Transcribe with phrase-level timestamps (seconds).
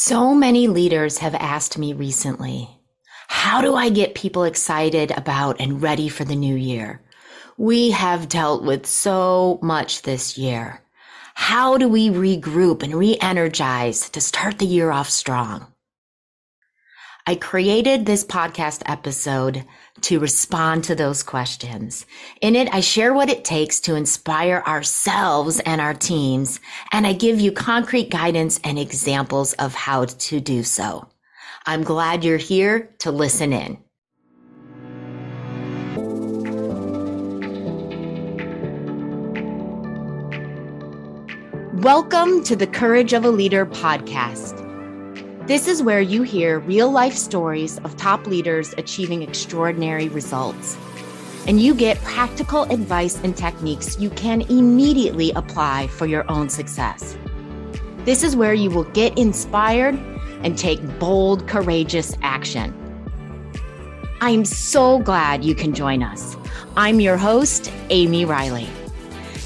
[0.00, 2.70] So many leaders have asked me recently,
[3.26, 7.02] how do I get people excited about and ready for the new year?
[7.56, 10.82] We have dealt with so much this year.
[11.34, 15.66] How do we regroup and re-energize to start the year off strong?
[17.28, 19.62] I created this podcast episode
[20.00, 22.06] to respond to those questions.
[22.40, 26.58] In it, I share what it takes to inspire ourselves and our teams,
[26.90, 31.06] and I give you concrete guidance and examples of how to do so.
[31.66, 33.76] I'm glad you're here to listen in.
[41.82, 44.64] Welcome to the Courage of a Leader podcast.
[45.48, 50.76] This is where you hear real life stories of top leaders achieving extraordinary results.
[51.46, 57.16] And you get practical advice and techniques you can immediately apply for your own success.
[58.04, 59.94] This is where you will get inspired
[60.42, 62.74] and take bold, courageous action.
[64.20, 66.36] I'm so glad you can join us.
[66.76, 68.68] I'm your host, Amy Riley.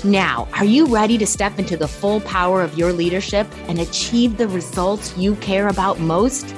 [0.05, 4.37] Now, are you ready to step into the full power of your leadership and achieve
[4.37, 6.57] the results you care about most?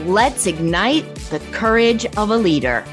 [0.00, 2.84] Let's ignite the courage of a leader.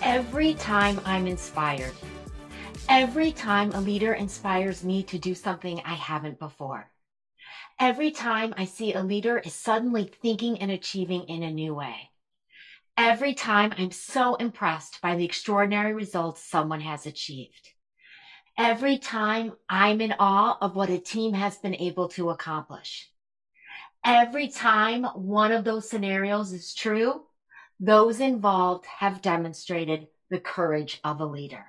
[0.00, 1.92] Every time I'm inspired,
[2.88, 6.90] every time a leader inspires me to do something I haven't before,
[7.78, 12.11] every time I see a leader is suddenly thinking and achieving in a new way
[12.96, 17.70] Every time I'm so impressed by the extraordinary results someone has achieved.
[18.58, 23.08] Every time I'm in awe of what a team has been able to accomplish.
[24.04, 27.22] Every time one of those scenarios is true,
[27.80, 31.64] those involved have demonstrated the courage of a leader.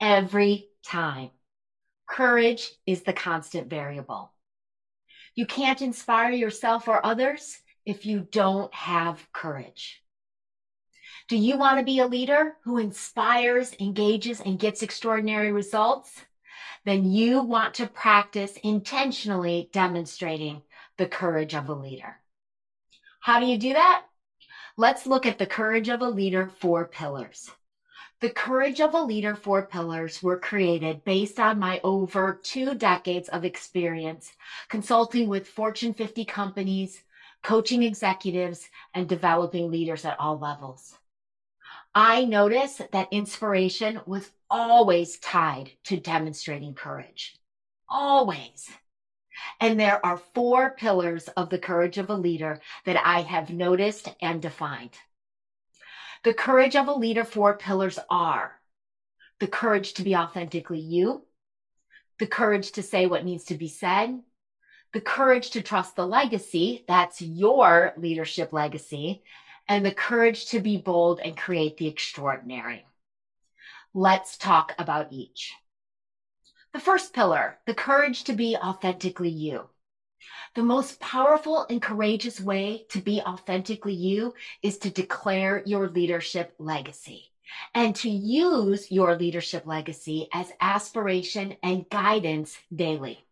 [0.00, 1.30] Every time.
[2.08, 4.32] Courage is the constant variable.
[5.36, 9.99] You can't inspire yourself or others if you don't have courage.
[11.30, 16.22] Do you want to be a leader who inspires, engages, and gets extraordinary results?
[16.84, 20.62] Then you want to practice intentionally demonstrating
[20.96, 22.16] the courage of a leader.
[23.20, 24.06] How do you do that?
[24.76, 27.48] Let's look at the courage of a leader four pillars.
[28.18, 33.28] The courage of a leader four pillars were created based on my over two decades
[33.28, 34.32] of experience
[34.68, 37.04] consulting with Fortune 50 companies,
[37.44, 40.96] coaching executives, and developing leaders at all levels.
[41.94, 47.36] I noticed that inspiration was always tied to demonstrating courage.
[47.88, 48.68] Always.
[49.60, 54.08] And there are four pillars of the courage of a leader that I have noticed
[54.20, 54.96] and defined.
[56.22, 58.52] The courage of a leader, four pillars are
[59.40, 61.24] the courage to be authentically you,
[62.18, 64.20] the courage to say what needs to be said,
[64.92, 69.22] the courage to trust the legacy, that's your leadership legacy,
[69.70, 72.84] and the courage to be bold and create the extraordinary.
[73.94, 75.54] Let's talk about each.
[76.72, 79.68] The first pillar, the courage to be authentically you.
[80.56, 86.52] The most powerful and courageous way to be authentically you is to declare your leadership
[86.58, 87.30] legacy
[87.72, 93.24] and to use your leadership legacy as aspiration and guidance daily.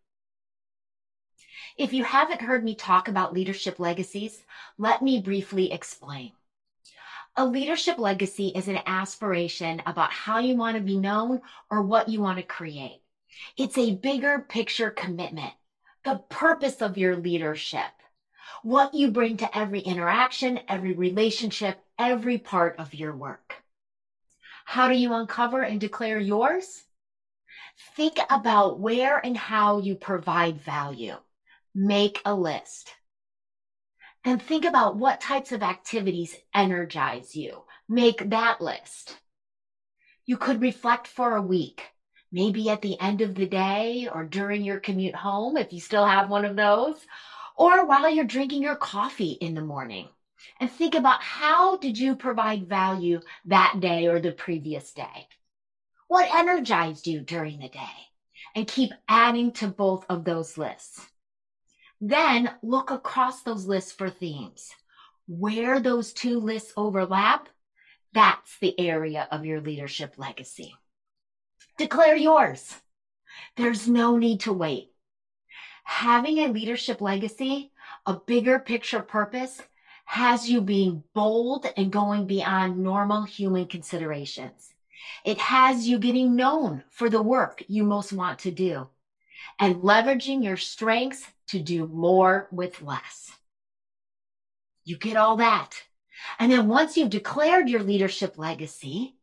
[1.79, 4.43] If you haven't heard me talk about leadership legacies,
[4.77, 6.33] let me briefly explain.
[7.37, 11.39] A leadership legacy is an aspiration about how you want to be known
[11.71, 13.01] or what you want to create.
[13.55, 15.53] It's a bigger picture commitment,
[16.03, 17.93] the purpose of your leadership,
[18.61, 23.55] what you bring to every interaction, every relationship, every part of your work.
[24.65, 26.83] How do you uncover and declare yours?
[27.95, 31.15] Think about where and how you provide value.
[31.81, 32.93] Make a list.
[34.25, 37.63] And think about what types of activities energize you.
[37.87, 39.15] Make that list.
[40.25, 41.81] You could reflect for a week,
[42.33, 46.05] maybe at the end of the day or during your commute home, if you still
[46.05, 46.97] have one of those,
[47.55, 50.09] or while you're drinking your coffee in the morning.
[50.59, 55.29] And think about how did you provide value that day or the previous day?
[56.09, 57.97] What energized you during the day?
[58.53, 61.07] And keep adding to both of those lists.
[62.01, 64.71] Then look across those lists for themes.
[65.27, 67.49] Where those two lists overlap,
[68.13, 70.73] that's the area of your leadership legacy.
[71.77, 72.75] Declare yours.
[73.57, 74.91] There's no need to wait.
[75.83, 77.71] Having a leadership legacy,
[78.05, 79.61] a bigger picture purpose,
[80.05, 84.73] has you being bold and going beyond normal human considerations.
[85.25, 88.87] It has you getting known for the work you most want to do
[89.59, 93.31] and leveraging your strengths to do more with less.
[94.83, 95.71] You get all that.
[96.37, 99.15] And then once you've declared your leadership legacy,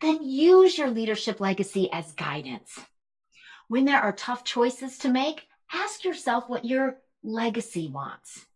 [0.00, 2.78] then use your leadership legacy as guidance.
[3.68, 8.46] When there are tough choices to make, ask yourself what your legacy wants.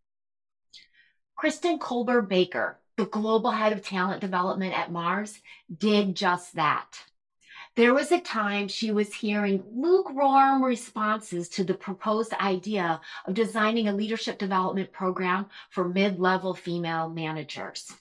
[1.36, 5.38] Kristen Colber Baker, the global head of talent development at Mars,
[5.76, 6.98] did just that.
[7.76, 13.88] There was a time she was hearing lukewarm responses to the proposed idea of designing
[13.88, 17.92] a leadership development program for mid level female managers.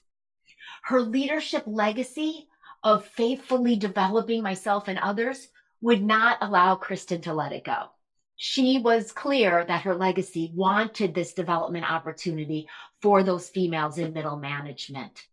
[0.84, 2.48] Her leadership legacy
[2.84, 5.48] of faithfully developing myself and others
[5.80, 7.90] would not allow Kristen to let it go.
[8.36, 12.68] She was clear that her legacy wanted this development opportunity
[13.02, 15.26] for those females in middle management.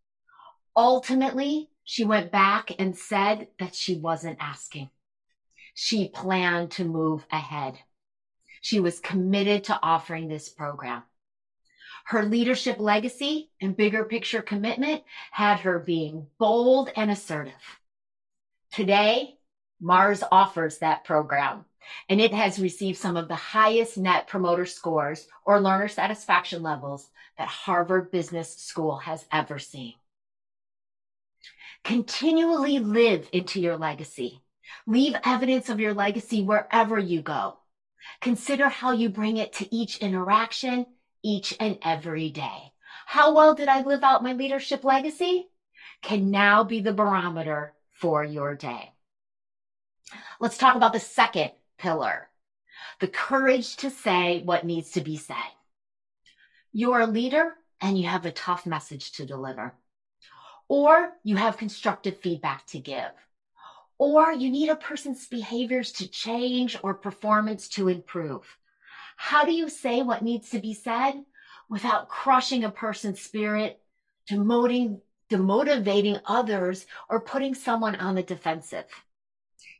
[0.75, 4.89] Ultimately, she went back and said that she wasn't asking.
[5.73, 7.77] She planned to move ahead.
[8.61, 11.03] She was committed to offering this program.
[12.05, 17.81] Her leadership legacy and bigger picture commitment had her being bold and assertive.
[18.71, 19.35] Today,
[19.81, 21.65] Mars offers that program
[22.07, 27.09] and it has received some of the highest net promoter scores or learner satisfaction levels
[27.37, 29.95] that Harvard Business School has ever seen.
[31.83, 34.41] Continually live into your legacy.
[34.87, 37.57] Leave evidence of your legacy wherever you go.
[38.21, 40.85] Consider how you bring it to each interaction,
[41.23, 42.73] each and every day.
[43.05, 45.47] How well did I live out my leadership legacy?
[46.01, 48.91] Can now be the barometer for your day.
[50.39, 52.27] Let's talk about the second pillar
[52.99, 55.35] the courage to say what needs to be said.
[56.71, 59.73] You're a leader and you have a tough message to deliver
[60.67, 63.11] or you have constructive feedback to give,
[63.97, 68.57] or you need a person's behaviors to change or performance to improve.
[69.15, 71.23] How do you say what needs to be said
[71.69, 73.79] without crushing a person's spirit,
[74.29, 78.85] demoting, demotivating others, or putting someone on the defensive?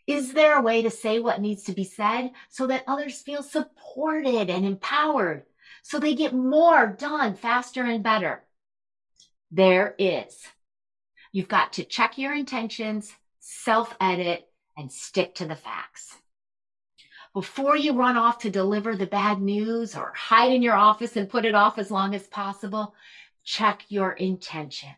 [0.08, 3.44] Is there a way to say what needs to be said so that others feel
[3.44, 5.44] supported and empowered
[5.84, 8.44] so they get more done faster and better?
[9.52, 10.46] There is.
[11.32, 16.18] You've got to check your intentions, self edit, and stick to the facts.
[17.34, 21.30] Before you run off to deliver the bad news or hide in your office and
[21.30, 22.94] put it off as long as possible,
[23.46, 24.96] check your intentions.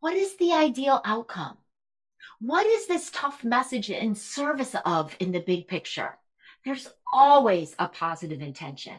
[0.00, 1.58] What is the ideal outcome?
[2.40, 6.18] What is this tough message in service of in the big picture?
[6.64, 8.96] There's always a positive intention.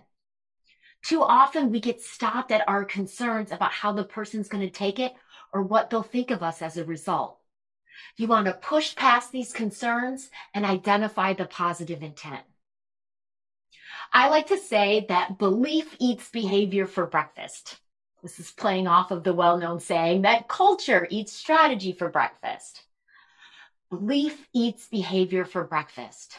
[1.03, 4.99] Too often we get stopped at our concerns about how the person's going to take
[4.99, 5.13] it
[5.53, 7.39] or what they'll think of us as a result.
[8.15, 12.43] You want to push past these concerns and identify the positive intent.
[14.13, 17.79] I like to say that belief eats behavior for breakfast.
[18.23, 22.83] This is playing off of the well known saying that culture eats strategy for breakfast.
[23.89, 26.37] Belief eats behavior for breakfast.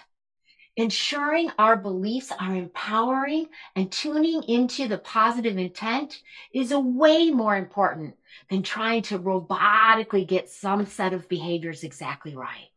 [0.79, 6.23] Ensuring our beliefs are empowering and tuning into the positive intent
[6.55, 8.15] is a way more important
[8.49, 12.69] than trying to robotically get some set of behaviors exactly right.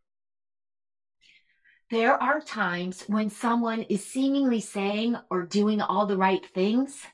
[1.91, 7.05] There are times when someone is seemingly saying or doing all the right things,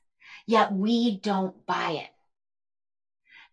[0.45, 2.09] yet we don't buy it.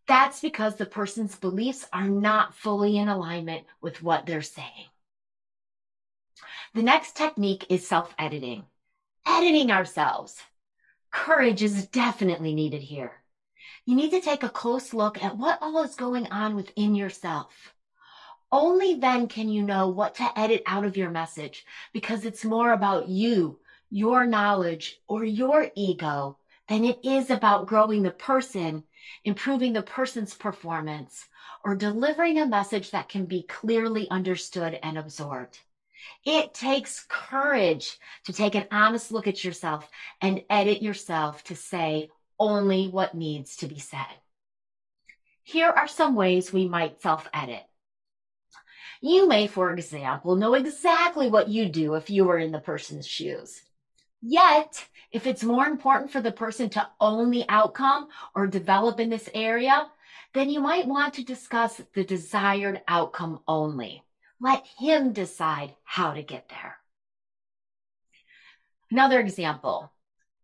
[0.06, 4.87] That's because the person's beliefs are not fully in alignment with what they're saying.
[6.75, 8.64] The next technique is self-editing.
[9.25, 10.43] Editing ourselves.
[11.12, 13.12] Courage is definitely needed here.
[13.87, 17.75] You need to take a close look at what all is going on within yourself.
[18.50, 22.73] Only then can you know what to edit out of your message because it's more
[22.73, 26.38] about you, your knowledge, or your ego
[26.69, 28.83] than it is about growing the person,
[29.25, 31.25] improving the person's performance,
[31.64, 35.61] or delivering a message that can be clearly understood and absorbed.
[36.25, 39.88] It takes courage to take an honest look at yourself
[40.20, 44.06] and edit yourself to say only what needs to be said.
[45.42, 47.64] Here are some ways we might self edit.
[49.02, 53.06] You may, for example, know exactly what you'd do if you were in the person's
[53.06, 53.61] shoes.
[54.23, 59.11] Yet, if it's more important for the person to own the outcome or develop in
[59.11, 59.90] this area,
[60.32, 64.03] then you might want to discuss the desired outcome only.
[64.40, 66.76] Let him decide how to get there.
[68.90, 69.90] Another example.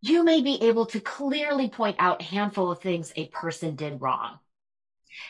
[0.00, 4.00] You may be able to clearly point out a handful of things a person did
[4.00, 4.38] wrong.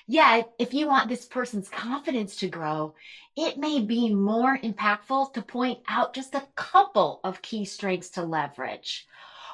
[0.06, 2.94] Yet, if you want this person's confidence to grow,
[3.36, 8.22] it may be more impactful to point out just a couple of key strengths to
[8.22, 9.06] leverage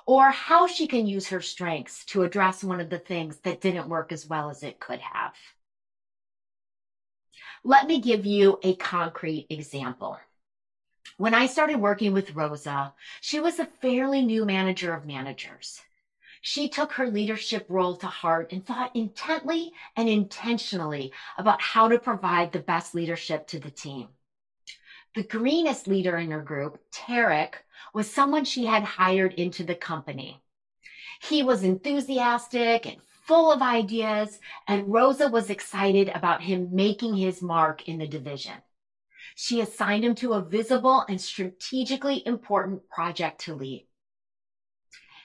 [0.06, 3.88] or how she can use her strengths to address one of the things that didn't
[3.88, 5.34] work as well as it could have.
[7.66, 10.20] Let me give you a concrete example.
[11.16, 15.80] When I started working with Rosa, she was a fairly new manager of managers.
[16.40, 21.98] She took her leadership role to heart and thought intently and intentionally about how to
[21.98, 24.10] provide the best leadership to the team.
[25.16, 27.54] The greenest leader in her group, Tarek,
[27.92, 30.40] was someone she had hired into the company.
[31.20, 37.42] He was enthusiastic and full of ideas, and Rosa was excited about him making his
[37.42, 38.54] mark in the division.
[39.34, 43.86] She assigned him to a visible and strategically important project to lead.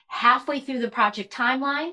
[0.08, 1.92] Halfway through the project timeline,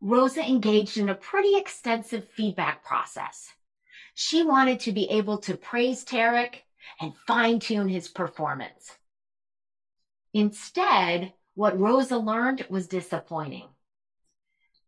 [0.00, 3.52] Rosa engaged in a pretty extensive feedback process.
[4.14, 6.54] She wanted to be able to praise Tarek
[7.00, 8.96] and fine tune his performance.
[10.32, 13.68] Instead, what Rosa learned was disappointing.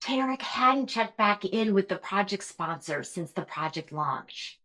[0.02, 4.58] Tarek hadn't checked back in with the project sponsor since the project launch.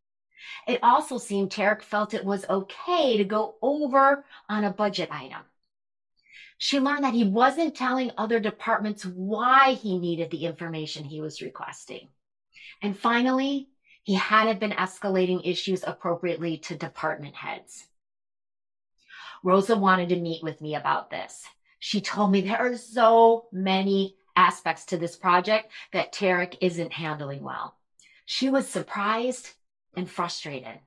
[0.68, 5.42] It also seemed Tarek felt it was okay to go over on a budget item.
[6.58, 11.42] She learned that he wasn't telling other departments why he needed the information he was
[11.42, 12.08] requesting.
[12.82, 13.70] And finally,
[14.04, 17.88] he hadn't been escalating issues appropriately to department heads.
[19.44, 21.44] Rosa wanted to meet with me about this.
[21.80, 27.44] She told me there are so many aspects to this project that Tarek isn't handling
[27.44, 27.76] well.
[28.26, 29.52] She was surprised
[29.96, 30.80] and frustrated.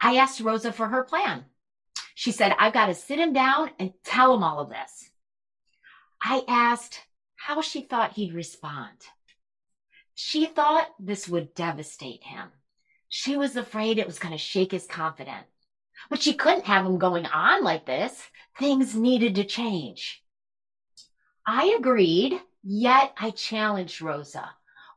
[0.00, 1.44] I asked Rosa for her plan.
[2.14, 5.10] She said, I've got to sit him down and tell him all of this.
[6.22, 7.00] I asked
[7.36, 8.98] how she thought he'd respond.
[10.14, 12.48] She thought this would devastate him.
[13.08, 15.46] She was afraid it was going to shake his confidence.
[16.10, 18.28] But she couldn't have him going on like this.
[18.58, 20.22] Things needed to change.
[21.46, 24.50] I agreed Yet I challenged Rosa.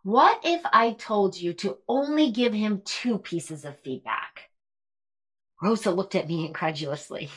[0.04, 4.52] What if I told you to only give him two pieces of feedback?
[5.62, 7.30] Rosa looked at me incredulously.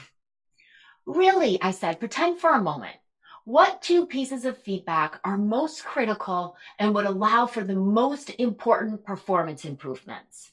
[1.06, 2.96] Really, I said, pretend for a moment.
[3.44, 9.06] What two pieces of feedback are most critical and would allow for the most important
[9.06, 10.52] performance improvements?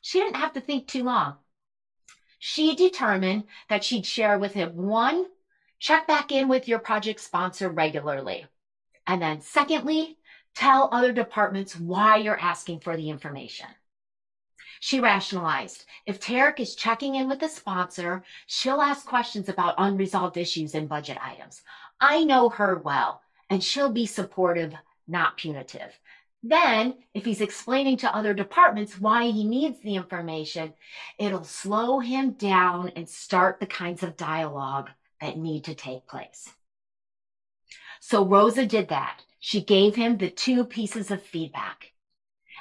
[0.00, 1.36] She didn't have to think too long.
[2.38, 5.26] She determined that she'd share with him one,
[5.78, 8.46] check back in with your project sponsor regularly.
[9.06, 10.18] And then secondly,
[10.54, 13.66] tell other departments why you're asking for the information.
[14.80, 15.84] She rationalized.
[16.06, 20.88] If Tarek is checking in with the sponsor, she'll ask questions about unresolved issues and
[20.88, 21.62] budget items.
[22.00, 24.74] I know her well, and she'll be supportive,
[25.06, 25.96] not punitive.
[26.42, 30.74] Then, if he's explaining to other departments why he needs the information,
[31.16, 34.90] it'll slow him down and start the kinds of dialogue
[35.20, 36.52] that need to take place.
[38.04, 39.22] So Rosa did that.
[39.38, 41.92] She gave him the two pieces of feedback.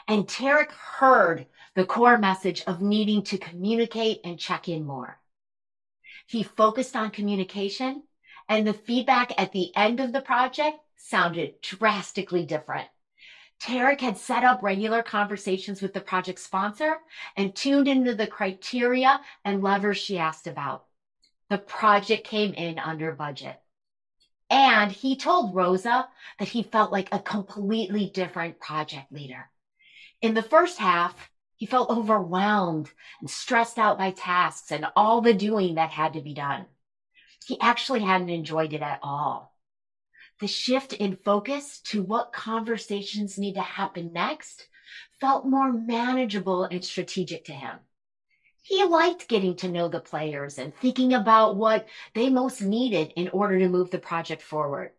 [0.07, 5.19] And Tarek heard the core message of needing to communicate and check in more.
[6.27, 8.03] He focused on communication
[8.48, 12.88] and the feedback at the end of the project sounded drastically different.
[13.60, 16.98] Tarek had set up regular conversations with the project sponsor
[17.36, 20.86] and tuned into the criteria and levers she asked about.
[21.50, 23.60] The project came in under budget.
[24.51, 29.50] And he told Rosa that he felt like a completely different project leader.
[30.22, 32.91] In the first half, he felt overwhelmed
[33.22, 36.65] and stressed out by tasks and all the doing that had to be done.
[37.48, 39.55] He actually hadn't enjoyed it at all.
[40.41, 44.67] The shift in focus to what conversations need to happen next
[45.22, 47.79] felt more manageable and strategic to him
[48.72, 53.28] he liked getting to know the players and thinking about what they most needed in
[53.28, 54.92] order to move the project forward.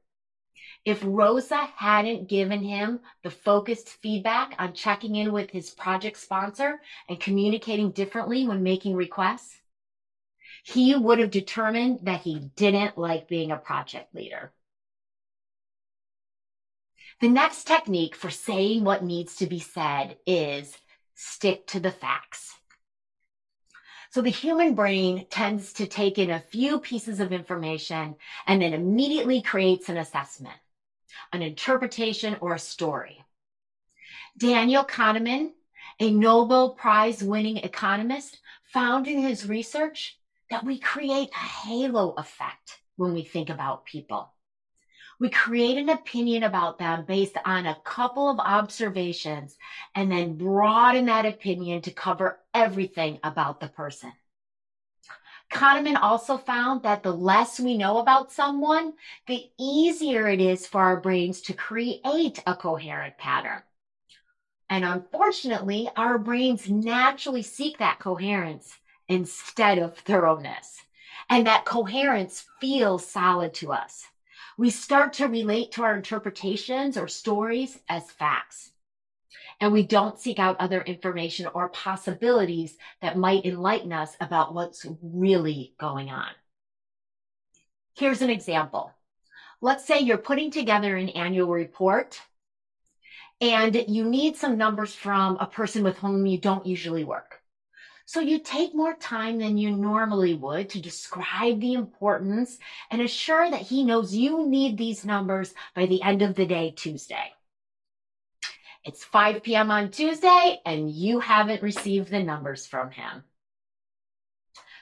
[0.85, 6.83] If Rosa hadn't given him the focused feedback on checking in with his project sponsor
[7.09, 9.59] and communicating differently when making requests,
[10.65, 14.53] he would have determined that he didn't like being a project leader.
[17.23, 20.77] The next technique for saying what needs to be said is
[21.15, 22.53] stick to the facts.
[24.13, 28.15] So the human brain tends to take in a few pieces of information
[28.47, 30.55] and then immediately creates an assessment,
[31.33, 33.25] an interpretation, or a story.
[34.37, 35.53] Daniel Kahneman,
[35.99, 40.19] a Nobel Prize winning economist, found in his research
[40.51, 44.31] that we create a halo effect when we think about people.
[45.23, 49.57] We create an opinion about them based on a couple of observations
[49.95, 54.13] and then broaden that opinion to cover everything about the person.
[55.49, 58.95] Kahneman also found that the less we know about someone,
[59.29, 63.63] the easier it is for our brains to create a coherent pattern.
[64.69, 68.77] And unfortunately, our brains naturally seek that coherence
[69.07, 70.83] instead of thoroughness.
[71.31, 74.09] And that coherence feels solid to us.
[74.59, 78.71] We start to relate to our interpretations or stories as facts.
[79.61, 84.87] And we don't seek out other information or possibilities that might enlighten us about what's
[85.03, 86.31] really going on.
[87.95, 88.93] Here's an example.
[89.61, 92.21] Let's say you're putting together an annual report
[93.41, 97.42] and you need some numbers from a person with whom you don't usually work.
[98.05, 102.59] So you take more time than you normally would to describe the importance
[102.91, 106.73] and assure that he knows you need these numbers by the end of the day,
[106.77, 107.33] Tuesday.
[108.85, 109.71] It's 5 p.m.
[109.71, 113.23] on Tuesday and you haven't received the numbers from him.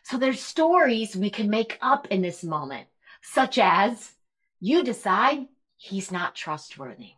[0.05, 2.89] So there's stories we can make up in this moment,
[3.23, 4.13] such as
[4.59, 5.47] you decide
[5.77, 7.13] he's not trustworthy.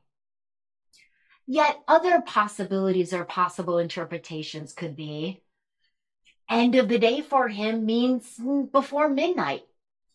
[1.47, 5.42] Yet other possibilities or possible interpretations could be
[6.51, 8.39] end of the day for him means
[8.73, 9.65] before midnight.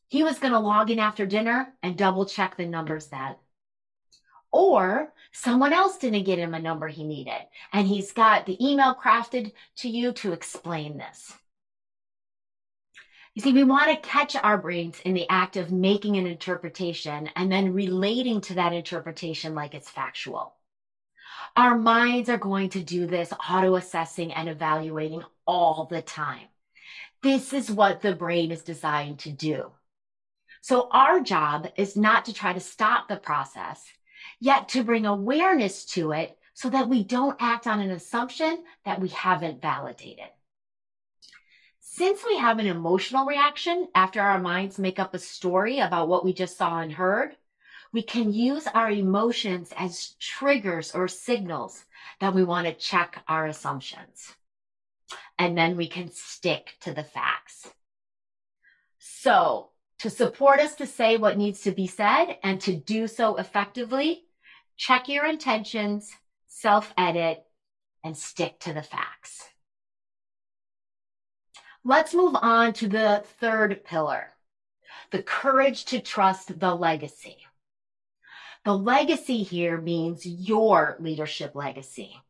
[0.08, 3.40] He was going to log in after dinner and double check the numbers that.
[4.52, 7.42] Or someone else didn't get him a number he needed,
[7.74, 11.34] and he's got the email crafted to you to explain this.
[13.36, 17.30] You see, we want to catch our brains in the act of making an interpretation
[17.36, 20.56] and then relating to that interpretation like it's factual.
[21.56, 26.48] Our minds are going to do this auto assessing and evaluating all the time.
[27.24, 29.72] This is what the brain is designed to do.
[30.62, 33.84] So our job is not to try to stop the process,
[34.40, 39.00] yet to bring awareness to it so that we don't act on an assumption that
[39.00, 40.30] we haven't validated.
[41.80, 46.24] Since we have an emotional reaction after our minds make up a story about what
[46.24, 47.36] we just saw and heard,
[47.92, 51.86] we can use our emotions as triggers or signals
[52.20, 54.36] that we want to check our assumptions.
[55.40, 57.70] And then we can stick to the facts.
[58.98, 59.70] So
[60.00, 64.26] to support us to say what needs to be said and to do so effectively,
[64.78, 66.12] check your intentions,
[66.48, 67.44] self edit,
[68.04, 69.44] and stick to the facts.
[71.84, 74.34] Let's move on to the third pillar,
[75.12, 77.38] the courage to trust the legacy.
[78.66, 82.22] The legacy here means your leadership legacy.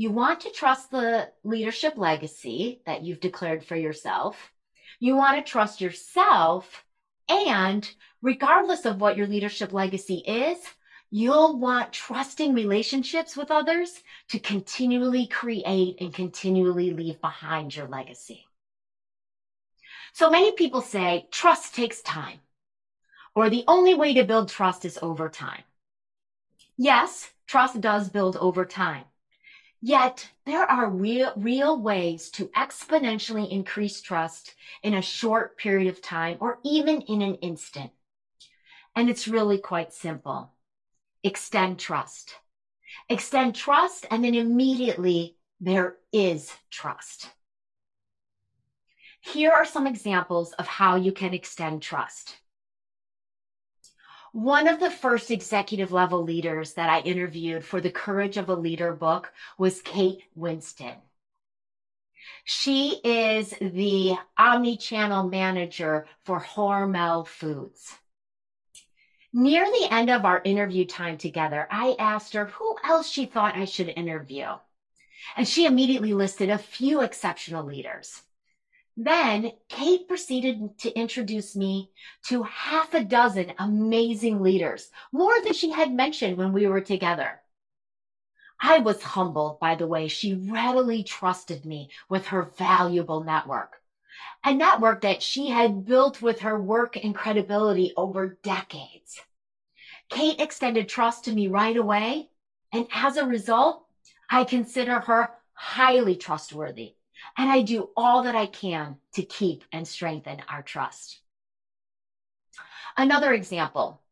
[0.00, 4.50] You want to trust the leadership legacy that you've declared for yourself.
[4.98, 6.86] You want to trust yourself.
[7.28, 7.86] And
[8.22, 10.56] regardless of what your leadership legacy is,
[11.10, 18.46] you'll want trusting relationships with others to continually create and continually leave behind your legacy.
[20.14, 22.40] So many people say trust takes time
[23.34, 25.64] or the only way to build trust is over time.
[26.78, 29.04] Yes, trust does build over time.
[29.82, 36.02] Yet there are real, real ways to exponentially increase trust in a short period of
[36.02, 37.90] time or even in an instant.
[38.94, 40.52] And it's really quite simple.
[41.22, 42.34] Extend trust.
[43.08, 47.30] Extend trust and then immediately there is trust.
[49.22, 52.36] Here are some examples of how you can extend trust.
[54.32, 58.54] One of the first executive level leaders that I interviewed for the Courage of a
[58.54, 60.94] Leader book was Kate Winston.
[62.44, 67.98] She is the omni-channel manager for Hormel Foods.
[69.32, 73.56] Near the end of our interview time together, I asked her who else she thought
[73.56, 74.46] I should interview.
[75.36, 78.22] And she immediately listed a few exceptional leaders.
[79.02, 81.90] Then Kate proceeded to introduce me
[82.24, 87.40] to half a dozen amazing leaders, more than she had mentioned when we were together.
[88.60, 93.80] I was humbled by the way she readily trusted me with her valuable network,
[94.44, 99.18] a network that she had built with her work and credibility over decades.
[100.10, 102.28] Kate extended trust to me right away,
[102.70, 103.86] and as a result,
[104.28, 106.96] I consider her highly trustworthy
[107.36, 111.20] and I do all that I can to keep and strengthen our trust.
[112.96, 114.02] Another example.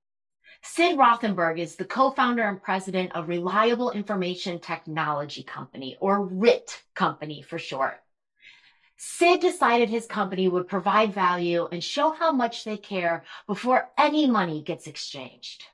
[0.62, 7.42] Sid Rothenberg is the co-founder and president of Reliable Information Technology Company, or RIT Company
[7.42, 8.02] for short.
[8.96, 14.26] Sid decided his company would provide value and show how much they care before any
[14.26, 15.64] money gets exchanged.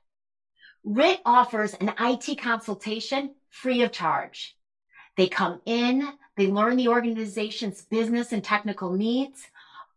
[0.83, 4.55] RIT offers an IT consultation free of charge.
[5.17, 9.47] They come in, they learn the organization's business and technical needs,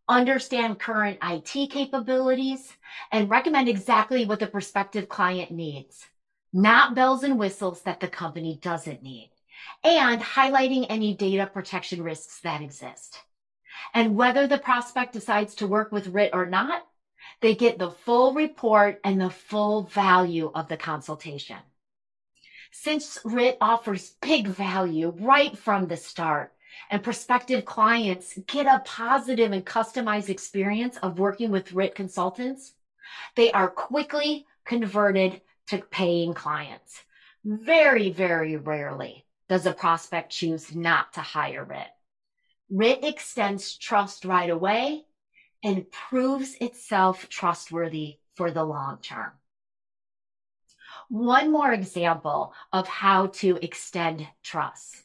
[0.08, 2.72] understand current IT capabilities,
[3.12, 6.06] and recommend exactly what the prospective client needs,
[6.52, 9.30] not bells and whistles that the company doesn't need,
[9.84, 13.18] and highlighting any data protection risks that exist.
[13.94, 16.86] And whether the prospect decides to work with RIT or not,
[17.40, 21.58] they get the full report and the full value of the consultation.
[22.70, 26.52] Since RIT offers big value right from the start,
[26.90, 32.74] and prospective clients get a positive and customized experience of working with RIT consultants,
[33.36, 37.02] they are quickly converted to paying clients.
[37.44, 41.88] Very, very rarely does a prospect choose not to hire RIT.
[42.70, 45.04] RIT extends trust right away
[45.62, 49.32] and proves itself trustworthy for the long term.
[51.08, 55.02] One more example of how to extend trust.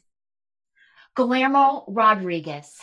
[1.16, 2.78] Guillermo Rodriguez,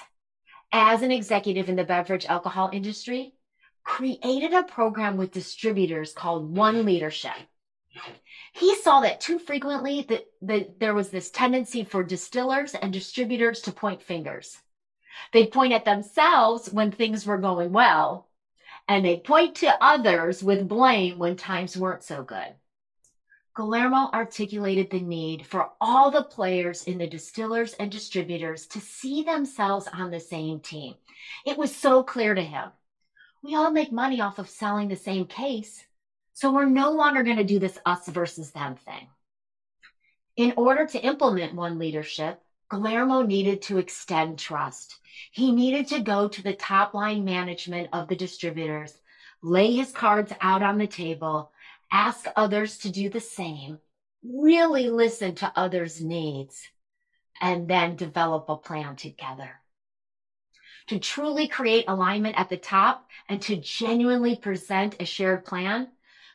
[0.72, 3.34] as an executive in the beverage alcohol industry,
[3.84, 7.34] created a program with distributors called One Leadership.
[8.54, 13.62] He saw that too frequently that, that there was this tendency for distillers and distributors
[13.62, 14.58] to point fingers.
[15.34, 18.30] They'd point at themselves when things were going well,
[18.88, 22.56] and they'd point to others with blame when times weren't so good.
[23.56, 29.24] Guillermo articulated the need for all the players in the distillers and distributors to see
[29.24, 30.96] themselves on the same team.
[31.46, 32.70] It was so clear to him.
[33.44, 35.84] We all make money off of selling the same case,
[36.34, 39.08] so we're no longer going to do this us versus them thing.
[40.38, 44.98] In order to implement one leadership, Guillermo needed to extend trust.
[45.32, 48.98] He needed to go to the top line management of the distributors,
[49.44, 51.52] lay his cards out on the table,
[51.92, 53.80] ask others to do the same,
[54.24, 56.68] really listen to others' needs,
[57.42, 59.52] and then develop a plan together.
[60.88, 65.90] To truly create alignment at the top and to genuinely present a shared plan,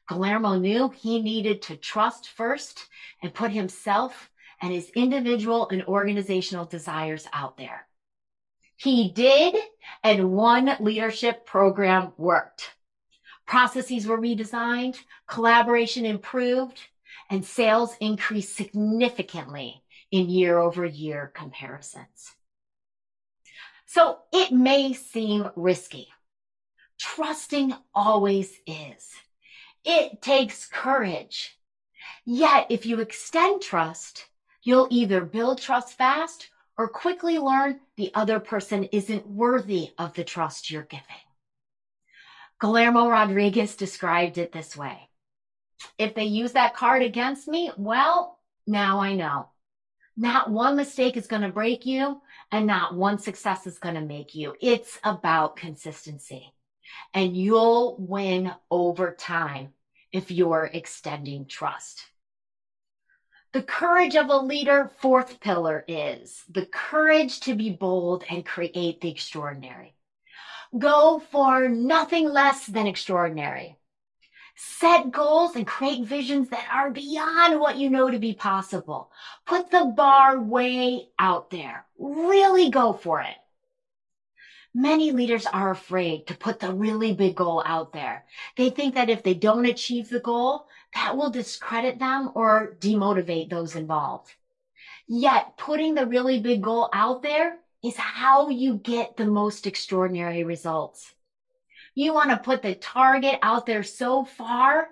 [0.09, 2.87] Guillermo knew he needed to trust first
[3.23, 4.31] and put himself
[4.63, 7.87] and his individual and organizational desires out there.
[8.77, 9.57] He did,
[10.03, 12.71] and one leadership program worked.
[13.47, 16.81] Processes were redesigned, collaboration improved,
[17.31, 22.35] and sales increased significantly in year over year comparisons.
[23.87, 26.09] So it may seem risky.
[26.99, 29.13] Trusting always is.
[29.85, 31.57] It takes courage.
[32.25, 34.27] Yet, if you extend trust,
[34.63, 40.25] you'll either build trust fast or quickly learn the other person isn't worthy of the
[40.25, 41.26] trust you're giving.
[42.61, 45.09] Guillermo Rodriguez described it this way.
[45.99, 49.51] If they use that card against me, well, now I know.
[50.17, 54.01] Not one mistake is going to break you and not one success is going to
[54.01, 54.55] make you.
[54.61, 56.55] It's about consistency
[57.13, 59.75] and you'll win over time
[60.13, 62.07] if you're extending trust.
[63.53, 69.01] The courage of a leader, fourth pillar is the courage to be bold and create
[69.01, 69.96] the extraordinary.
[70.77, 73.77] Go for nothing less than extraordinary.
[74.57, 79.11] Set goals and create visions that are beyond what you know to be possible.
[79.45, 81.85] Put the bar way out there.
[81.99, 83.37] Really go for it.
[84.75, 88.25] Many leaders are afraid to put the really big goal out there.
[88.57, 93.49] They think that if they don't achieve the goal, that will discredit them or demotivate
[93.49, 94.35] those involved.
[95.07, 100.45] Yet putting the really big goal out there is how you get the most extraordinary
[100.45, 101.15] results.
[101.95, 104.89] You want to put the target out there so far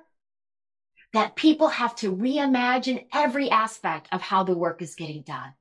[1.12, 5.52] that people have to reimagine every aspect of how the work is getting done.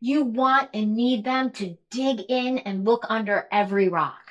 [0.00, 4.30] You want and need them to dig in and look under every rock.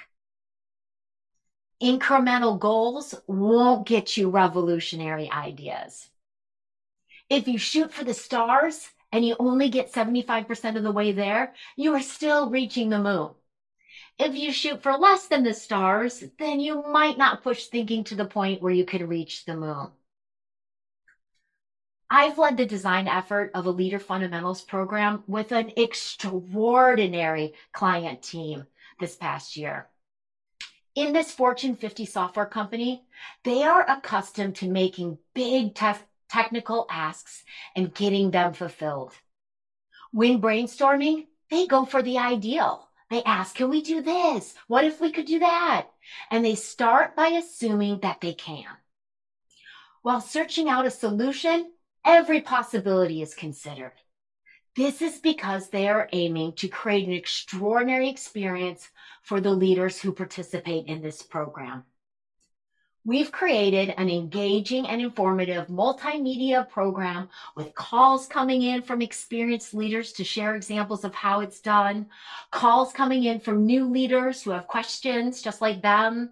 [1.81, 6.07] Incremental goals won't get you revolutionary ideas.
[7.29, 11.54] If you shoot for the stars, and you only get 75% of the way there,
[11.78, 13.30] you are still reaching the moon.
[14.19, 18.15] If you shoot for less than the stars, then you might not push thinking to
[18.15, 19.88] the point where you could reach the moon.
[22.10, 28.67] I've led the design effort of a leader fundamentals program with an extraordinary client team
[28.99, 29.88] this past year.
[30.93, 33.06] In this Fortune 50 software company,
[33.45, 37.43] they are accustomed to making big test technical asks
[37.75, 39.13] and getting them fulfilled.
[40.11, 44.55] When brainstorming, they go for the ideal, They ask, can we do this?
[44.67, 45.88] What if we could do that?
[46.31, 48.65] And they start by assuming that they can.
[50.01, 51.71] While searching out a solution,
[52.03, 53.93] every possibility is considered.
[54.75, 58.89] This is because they are aiming to create an extraordinary experience
[59.21, 61.83] for the leaders who participate in this program.
[63.08, 70.12] We've created an engaging and informative multimedia program with calls coming in from experienced leaders
[70.13, 72.08] to share examples of how it's done,
[72.50, 76.32] calls coming in from new leaders who have questions just like them,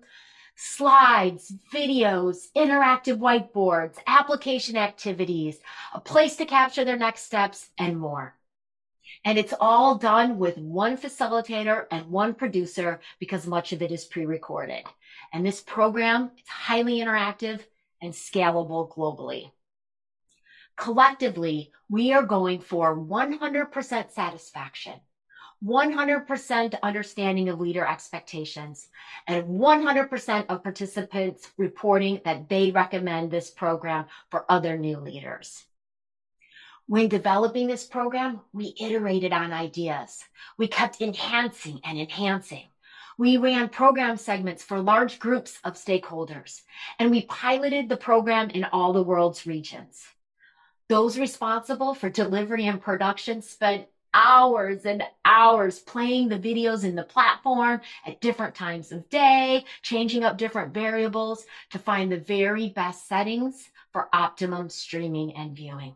[0.56, 5.60] slides, videos, interactive whiteboards, application activities,
[5.94, 8.34] a place to capture their next steps, and more.
[9.26, 14.06] And it's all done with one facilitator and one producer because much of it is
[14.06, 14.86] pre-recorded.
[15.34, 17.62] And this program is highly interactive
[18.02, 19.52] and scalable globally.
[20.78, 24.94] Collectively, we are going for 100% satisfaction,
[25.64, 28.90] 100% understanding of leader expectations,
[29.28, 35.66] and 100% of participants reporting that they recommend this program for other new leaders.
[36.86, 40.24] When developing this program, we iterated on ideas.
[40.58, 42.66] We kept enhancing and enhancing.
[43.18, 46.62] We ran program segments for large groups of stakeholders,
[47.00, 50.04] and we piloted the program in all the world's regions.
[50.90, 57.04] Those responsible for delivery and production spent hours and hours playing the videos in the
[57.04, 63.08] platform at different times of day, changing up different variables to find the very best
[63.08, 65.94] settings for optimum streaming and viewing.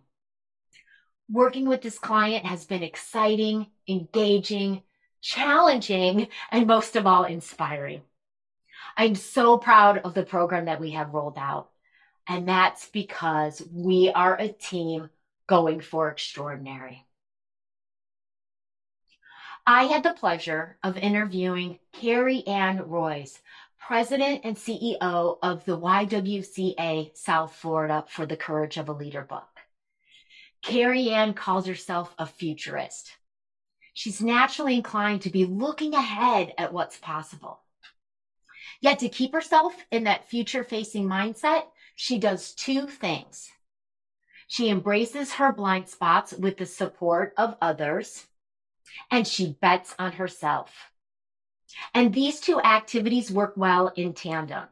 [1.29, 4.81] Working with this client has been exciting, engaging,
[5.27, 8.01] challenging, and most of all, inspiring.
[8.95, 11.69] I'm so proud of the program that we have rolled out.
[12.29, 15.09] And that's because we are a team
[15.45, 17.05] going for extraordinary.
[19.65, 23.41] I had the pleasure of interviewing Carrie Ann Royce,
[23.85, 29.59] President and CEO of the YWCA South Florida for the Courage of a Leader book.
[30.61, 33.11] Carrie Ann calls herself a futurist
[33.97, 37.61] she's naturally inclined to be looking ahead at what's possible.
[38.79, 41.63] Yet to keep herself in that future facing mindset,
[41.95, 43.49] she does two things.
[44.47, 48.27] She embraces her blind spots with the support of others,
[49.09, 50.91] and she bets on herself.
[51.95, 54.65] And these two activities work well in tandem.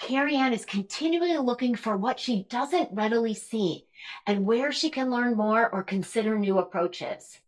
[0.00, 3.86] Carrie Ann is continually looking for what she doesn't readily see
[4.26, 7.38] and where she can learn more or consider new approaches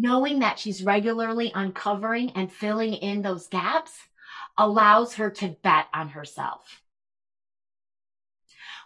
[0.00, 3.92] knowing that she's regularly uncovering and filling in those gaps
[4.56, 6.82] allows her to bet on herself.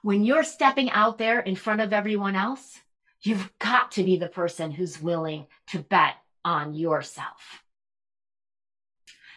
[0.03, 2.81] When you're stepping out there in front of everyone else,
[3.21, 7.63] you've got to be the person who's willing to bet on yourself.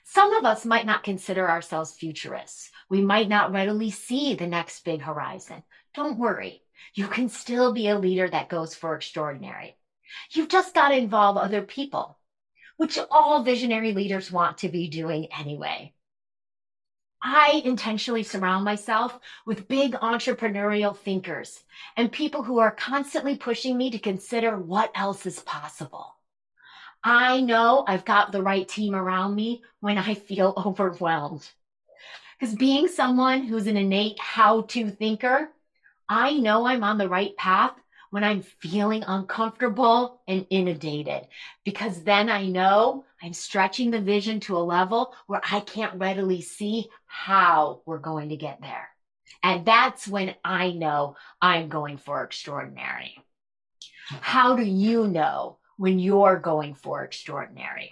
[0.06, 2.72] Some of us might not consider ourselves futurists.
[2.90, 5.62] We might not readily see the next big horizon.
[5.94, 6.62] Don't worry.
[6.94, 9.76] You can still be a leader that goes for extraordinary.
[10.32, 12.18] You've just got to involve other people,
[12.78, 15.94] which all visionary leaders want to be doing anyway.
[17.22, 21.64] I intentionally surround myself with big entrepreneurial thinkers
[21.98, 26.16] and people who are constantly pushing me to consider what else is possible.
[27.04, 31.50] I know I've got the right team around me when I feel overwhelmed.
[32.40, 35.50] Because being someone who's an innate how to thinker,
[36.08, 37.74] I know I'm on the right path
[38.16, 41.28] when I'm feeling uncomfortable and inundated,
[41.66, 46.40] because then I know I'm stretching the vision to a level where I can't readily
[46.40, 48.88] see how we're going to get there.
[49.44, 53.18] And that's when I know I'm going for extraordinary.
[54.08, 57.92] How do you know when you're going for extraordinary?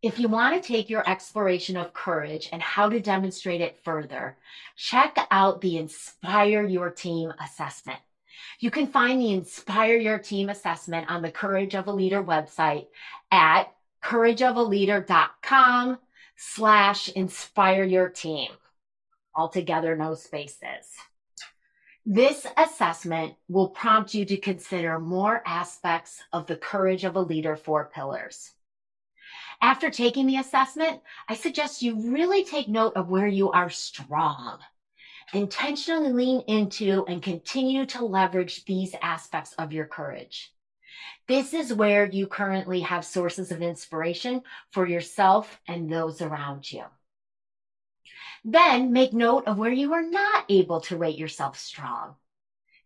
[0.00, 4.38] If you want to take your exploration of courage and how to demonstrate it further,
[4.74, 7.98] check out the Inspire Your Team assessment.
[8.60, 12.86] You can find the Inspire Your Team assessment on the Courage of a Leader website
[13.30, 13.72] at
[14.02, 15.98] courageofaleader.com
[16.36, 18.50] slash inspire your team.
[19.34, 20.86] Altogether, no spaces.
[22.06, 27.56] This assessment will prompt you to consider more aspects of the Courage of a Leader
[27.56, 28.52] four pillars.
[29.60, 34.58] After taking the assessment, I suggest you really take note of where you are strong
[35.32, 40.52] intentionally lean into and continue to leverage these aspects of your courage.
[41.26, 46.84] This is where you currently have sources of inspiration for yourself and those around you.
[48.44, 52.14] Then make note of where you are not able to rate yourself strong.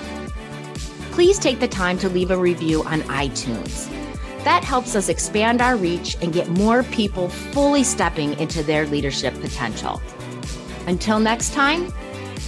[1.19, 3.98] please take the time to leave a review on iTunes.
[4.45, 9.35] That helps us expand our reach and get more people fully stepping into their leadership
[9.41, 10.01] potential.
[10.87, 11.93] Until next time,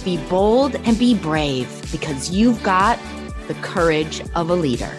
[0.03, 2.97] be bold and be brave because you've got
[3.47, 4.91] the courage of a leader.